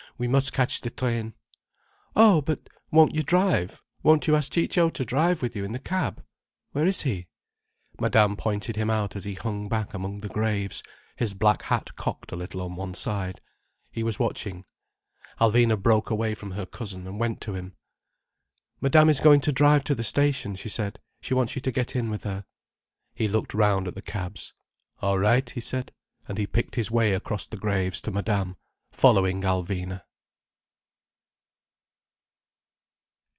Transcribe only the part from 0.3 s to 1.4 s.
catch the train."